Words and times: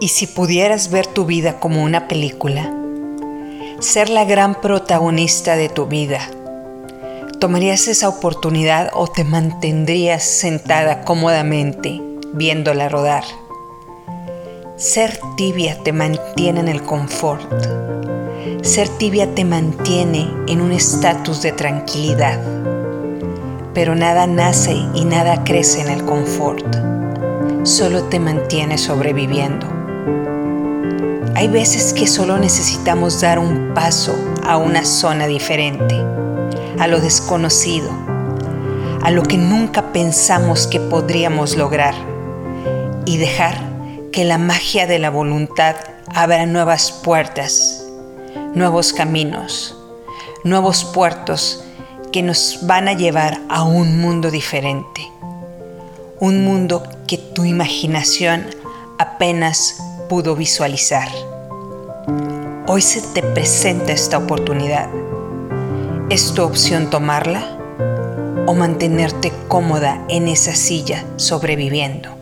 Y 0.00 0.08
si 0.08 0.28
pudieras 0.28 0.90
ver 0.90 1.08
tu 1.08 1.24
vida 1.24 1.58
como 1.58 1.82
una 1.82 2.06
película, 2.06 2.72
ser 3.80 4.10
la 4.10 4.24
gran 4.24 4.60
protagonista 4.60 5.56
de 5.56 5.68
tu 5.68 5.86
vida, 5.86 6.20
¿tomarías 7.40 7.88
esa 7.88 8.08
oportunidad 8.08 8.90
o 8.94 9.08
te 9.08 9.24
mantendrías 9.24 10.22
sentada 10.22 11.02
cómodamente 11.02 12.00
viéndola 12.32 12.88
rodar? 12.88 13.24
Ser 14.76 15.18
tibia 15.36 15.82
te 15.82 15.92
mantiene 15.92 16.60
en 16.60 16.68
el 16.68 16.84
confort. 16.84 17.50
Ser 18.62 18.88
tibia 18.88 19.34
te 19.34 19.44
mantiene 19.44 20.30
en 20.46 20.60
un 20.60 20.70
estatus 20.70 21.42
de 21.42 21.50
tranquilidad. 21.50 22.38
Pero 23.74 23.96
nada 23.96 24.28
nace 24.28 24.76
y 24.94 25.04
nada 25.04 25.42
crece 25.42 25.80
en 25.80 25.90
el 25.90 26.04
confort. 26.04 26.64
Solo 27.64 28.04
te 28.04 28.20
mantiene 28.20 28.78
sobreviviendo. 28.78 29.77
Hay 31.34 31.46
veces 31.46 31.92
que 31.92 32.06
solo 32.06 32.36
necesitamos 32.36 33.20
dar 33.20 33.38
un 33.38 33.72
paso 33.74 34.14
a 34.44 34.56
una 34.56 34.84
zona 34.84 35.26
diferente, 35.26 35.94
a 36.80 36.88
lo 36.88 37.00
desconocido, 37.00 37.90
a 39.02 39.10
lo 39.10 39.22
que 39.22 39.38
nunca 39.38 39.92
pensamos 39.92 40.66
que 40.66 40.80
podríamos 40.80 41.56
lograr 41.56 41.94
y 43.04 43.18
dejar 43.18 43.56
que 44.10 44.24
la 44.24 44.36
magia 44.36 44.86
de 44.86 44.98
la 44.98 45.10
voluntad 45.10 45.76
abra 46.14 46.44
nuevas 46.44 46.90
puertas, 46.90 47.84
nuevos 48.54 48.92
caminos, 48.92 49.76
nuevos 50.44 50.84
puertos 50.84 51.62
que 52.10 52.22
nos 52.22 52.66
van 52.66 52.88
a 52.88 52.94
llevar 52.94 53.40
a 53.48 53.62
un 53.62 54.00
mundo 54.00 54.30
diferente, 54.30 55.08
un 56.20 56.44
mundo 56.44 56.82
que 57.06 57.16
tu 57.16 57.44
imaginación 57.44 58.46
apenas 58.98 59.80
pudo 60.08 60.34
visualizar. 60.34 61.08
Hoy 62.66 62.82
se 62.82 63.02
te 63.02 63.22
presenta 63.22 63.92
esta 63.92 64.18
oportunidad. 64.18 64.88
¿Es 66.10 66.32
tu 66.32 66.42
opción 66.42 66.90
tomarla 66.90 67.56
o 68.46 68.54
mantenerte 68.54 69.32
cómoda 69.48 70.04
en 70.08 70.28
esa 70.28 70.54
silla 70.54 71.04
sobreviviendo? 71.16 72.17